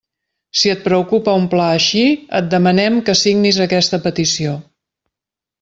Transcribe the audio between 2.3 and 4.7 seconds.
et demanem que signis aquesta petició.